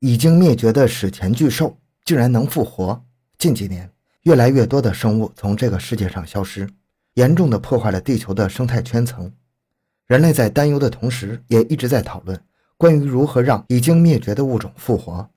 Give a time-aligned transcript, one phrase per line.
[0.00, 3.04] 已经灭绝的史前巨兽竟然能复活。
[3.36, 3.90] 近几年，
[4.22, 6.68] 越来越多的生物从这个世界上消失，
[7.14, 9.30] 严重的破坏了地球的生态圈层。
[10.06, 12.42] 人类在担忧的同时，也一直在讨论
[12.78, 15.28] 关于如何让已经灭绝的物种复活。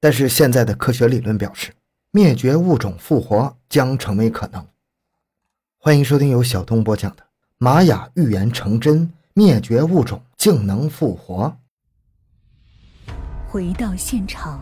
[0.00, 1.70] 但是，现在的科学理论表示，
[2.10, 4.66] 灭绝物种复活将成为可能。
[5.76, 7.22] 欢迎收听由小东播讲的
[7.58, 11.44] 《玛雅预言成真，灭绝物种竟能复活》。
[13.54, 14.60] 回到现场，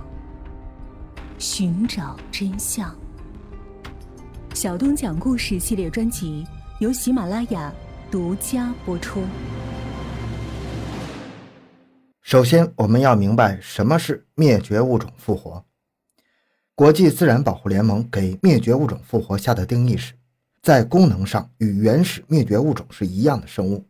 [1.39, 2.95] 寻找真相。
[4.53, 6.47] 小东讲故事系列专辑
[6.79, 7.73] 由喜马拉雅
[8.11, 9.23] 独家播出。
[12.21, 15.65] 首先，我们要明白什么是灭绝物种复活。
[16.75, 20.13] 国际自然保护联盟给灭绝物种复活下的定义是，
[20.61, 23.89] 在功能上与原始灭绝物种是一样的生物，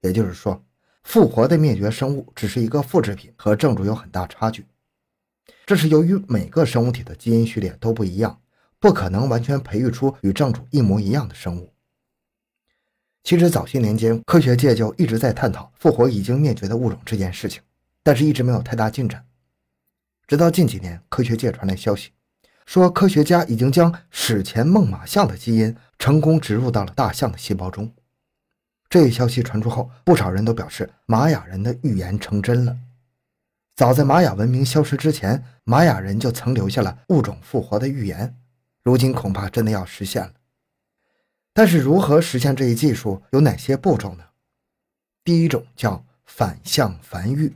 [0.00, 0.60] 也就是说。
[1.08, 4.66] 复活的灭绝生物只是一个复制品，和正主有很大差距。
[5.64, 8.38] 这是由于每个生物体的基因序列都不一样，
[8.78, 11.72] 不可能完全培育出与正主一模一样的生物。
[13.24, 17.62] 其实早些年间，科学界就一直在探讨复活已经灭绝的物种这件事情，
[18.02, 19.24] 但是一直没有太大进展。
[20.26, 22.10] 直到近几年，科学界传来消息，
[22.66, 27.90] 说科学家已经将史前猛犸象的基因成功植入到了大象的细胞中。
[28.88, 32.76] 这一消息传出后，不少人都表示玛雅人的预言成真了。
[33.76, 38.34] 早在玛雅文明消失之前，玛雅人就曾留下了物种复活的预言，
[38.82, 40.32] 如今恐怕真的要实现了。
[41.52, 44.24] 但是，如何实现这一技术，有哪些步骤呢？
[45.22, 47.54] 第一种叫反向繁育，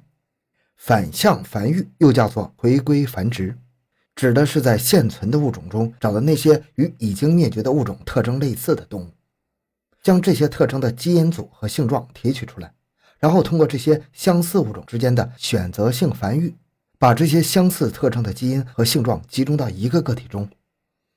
[0.77, 3.57] 反向繁育又叫做回归繁殖，
[4.15, 9.11] 指的是在现存的物种中找到那些与已经灭绝的物种特征类似的动物。
[10.03, 12.75] 将这些特征的基因组和性状提取出来，
[13.19, 16.55] 然后通过这些相似物种之间的选择性繁育，
[16.99, 20.49] 把这些相似特征的基因和性状集中到一个个体中，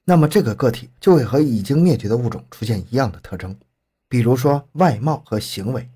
[0.06, 3.58] 那么这个个体就会和已经灭绝的物种出现一样的特征，
[4.08, 5.90] 比如说外貌和行为。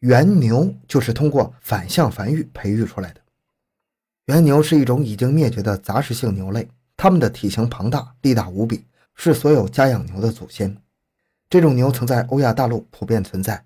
[0.00, 3.20] 原牛就是通过反向繁育培育出来的。
[4.26, 8.84] 原牛是一种已经灭绝的杂食性牛类，它们的体型庞大，力大无比，
[9.14, 10.76] 是所有家养牛的祖先。
[11.48, 13.64] 这种牛曾在欧亚大陆普遍存在，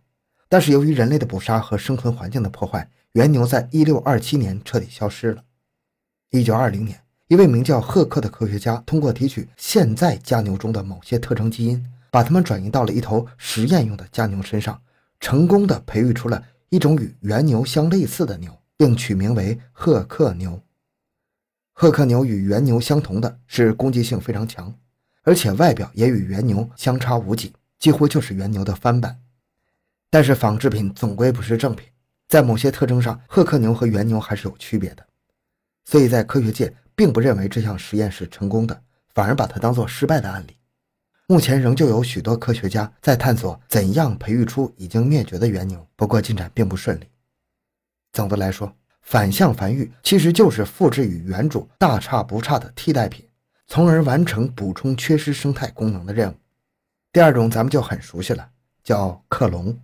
[0.50, 5.42] 但是由于人类的捕杀和生存环境的破坏，原牛在1627年彻底消失了。
[6.32, 14.78] 1920年，一位名叫赫克的科学家通过提取现在家牛中的某些特征基因，把它们转移到了一头实验用的家牛身上，
[15.18, 20.60] 成功的培育出了一种与原牛相类似的牛，并取名为赫克牛。
[21.72, 24.74] 赫克牛与原牛相同的是攻击性非常强，
[25.22, 27.54] 而且外表也与原牛相差无几。
[27.80, 29.18] 几乎就是原牛的翻版，
[30.10, 31.88] 但是仿制品总归不是正品，
[32.28, 35.04] 在某些特征上，赫克牛和原牛还是有区别的，
[35.86, 38.82] 所以在科学界并不认为这项实验是成功的，
[39.14, 40.54] 反而把它当做失败的案例。
[41.26, 47.08] 目前仍旧有许多科学家在探索怎样培育出已经灭绝的原牛，不过进展并不顺利。
[48.12, 53.26] 总的来说，反向繁育其实就是复制与原主大差不差的替代品，
[53.68, 56.34] 从而完成补充缺失生态功能的任务。
[57.12, 58.50] 第二种咱们就很熟悉了，
[58.84, 59.76] 叫克隆。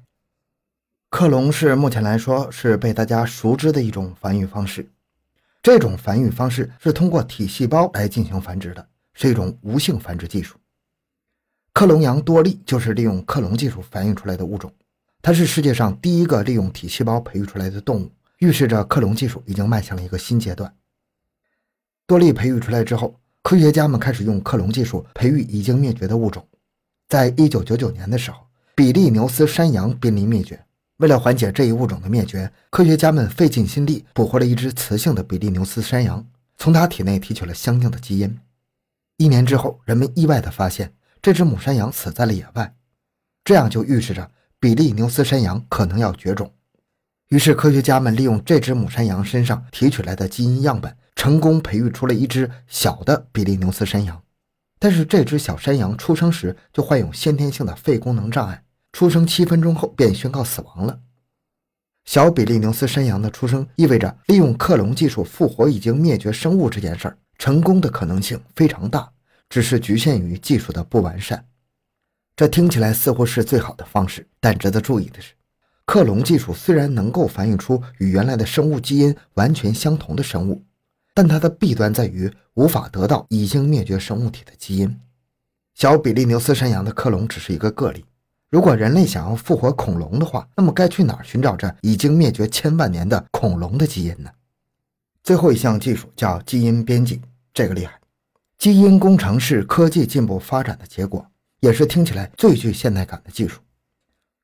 [1.11, 4.89] 克隆是目前来说是被大家熟知的一种繁育方式。
[5.61, 10.57] 这种繁育方式是通过体细胞来进行繁殖的，是一种无性繁殖技术。
[11.73, 14.73] 克隆羊多利就是利用克隆技术繁育出来的物种，
[15.21, 20.73] 它是世界上第一个利用体细胞培育出来的动物，预示着克隆技术已经迈向了一个新阶段。
[22.07, 26.47] 多利培育出来之后，科学家们开始用克隆技术培育已经灭绝的物种。
[27.09, 28.39] 在一九九九年的时候，
[28.75, 30.61] 比利牛斯山羊濒临灭绝。
[30.97, 38.39] 为了缓解这一物种的灭绝，科学家们费尽心力捕获了一只雌性的比利牛斯山羊，从它体内提取了相应的基因。
[39.19, 42.75] 一年之后，人们意外地发现这只母山羊死在了野外，
[43.45, 46.51] 这样就预示着比利牛斯山羊可能要绝种。
[47.29, 54.23] 于是，科学家们利用这只母山羊身上提取来的基因样本，成功培育出了一只小的比利牛斯山羊。
[54.79, 58.63] 但是这只小山羊出生时就患有先天性的肺功能障碍，
[58.93, 61.01] 出生七分钟后便宣告死亡了。
[62.05, 69.11] 小比利牛斯山羊的出生意味着利用克隆技术复活已经灭绝生物这件事儿成功的可能性非常大，
[69.49, 71.47] 只是局限于技术的不完善。
[72.37, 75.33] 这听起来似乎是最好的方式，但值得注意的是，
[75.87, 80.63] 克隆技术虽然能够繁育出与原来的生物基因完全相同的生物。
[81.17, 85.01] 但它的弊端在于无法得到已经灭绝生物体的基因。
[85.75, 88.05] 小比利牛斯山羊的克隆只是一个个例。
[88.51, 94.31] 如果人类想要复活恐龙的话，那么该去哪儿寻找这已经灭绝千万年的恐龙的基因呢？
[95.23, 97.23] 最后一项技术叫基因编辑，
[97.55, 97.99] 这个厉害。
[98.59, 101.27] 基因工程是科技进步发展的结果，
[101.61, 103.63] 也是听起来最具现代感的技术。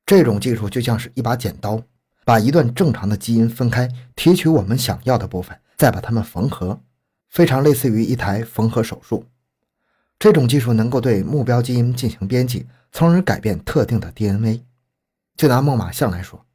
[0.07, 1.79] 这种技术就像是一把剪刀，
[2.25, 6.79] 把一段正常的基因分开，提取我们想要的部分，再把它们缝合，
[7.29, 9.25] 非常类似于一台缝合手术。
[10.17, 14.63] 这种技术能够对目标基因进行编辑，从而改变特定的 DNA。
[15.35, 16.45] 就拿猛犸象来说，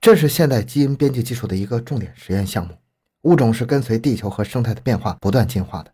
[0.00, 2.78] 这是现代基因编辑技术的一个重点实验项目。
[3.24, 5.92] 物种是跟随地球和生态的变化不断进化的。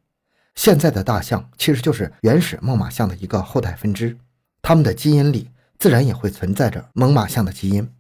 [0.55, 4.17] 现在的大象其实就是原始猛犸象的一个后代分支，
[4.63, 5.51] 它们的基因里
[5.81, 7.93] 自然也会存在着猛犸象的基因。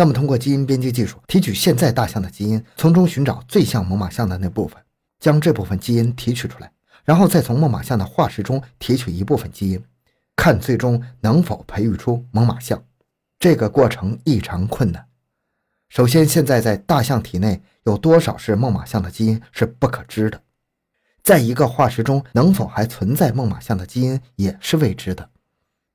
[0.00, 4.80] 那么，通过基因编辑技术提取现在大象的基因，从中寻找最像猛犸象的那部分，
[5.18, 6.70] 将这部分基因提取出来，
[7.04, 9.84] 然后再从猛犸象的化石中提取一部分基因，
[10.36, 12.80] 看最终能否培育出猛犸象。
[13.40, 15.04] 这个过程异常困难。
[15.88, 20.40] 首先，现在在大象体内有多少是猛犸象的基因是不可知的。
[21.24, 25.28] 在一个化石中能否还存在猛犸象的基因也是未知的，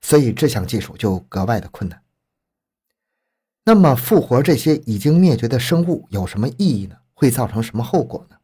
[0.02, 2.03] 所以这项技术就格外的困难。
[3.66, 6.98] 那么，复活这些已经灭绝的生物有什么意义呢？
[7.14, 8.36] 会造成什么后果呢？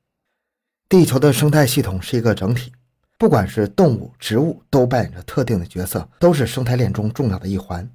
[0.87, 2.71] 地球的生态系统是一个整体，
[3.17, 7.89] 不管是动物、植物，都扮演着特定的角色，都是生态链中重要的一环。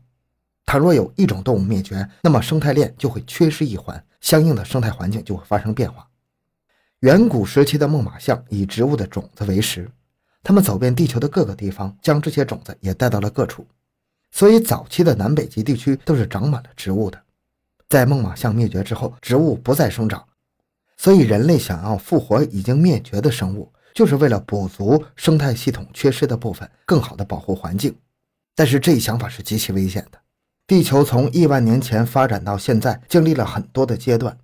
[0.66, 6.06] 倘若有一种动物灭绝，那么生态链就会缺失一环，相应的生态环境就会发生变化。
[7.00, 9.90] 远古时期的猛犸象以植物的种子为食，
[10.42, 13.66] 它们走遍地球的各个地方，将这些种子也带到了各处，
[14.34, 17.22] 所以早期的南北极地区都是长满了植物的。
[17.88, 20.26] 在猛犸象灭绝之后，植物不再生长，
[20.96, 27.94] 所以人类想要复活已经灭绝的生物，就是为了补足生态系统缺失的部分，更好的保护环境。
[28.56, 30.18] 但是这一想法是极其危险的。
[30.66, 34.36] 地球从亿万年前发展到现在，经历了很多的阶段。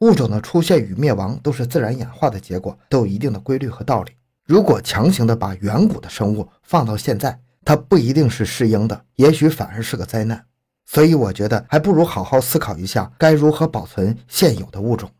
[0.00, 4.12] 物种的出现与灭亡都是自然演化的结果，都有一定的规律和道理。
[4.44, 10.46] 如果强行的把远古的生物放到现在，它不一定是适应的，也许反而是个灾难。
[10.84, 15.10] 所以我觉得还不如好好思考一下该如何保存现有的物种。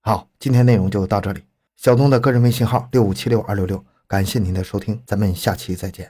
[0.00, 1.42] 好，今天内容就到这里。
[1.76, 6.08] 小东的个人微信号六五七六二六六，感谢您的收听，咱们下期再见。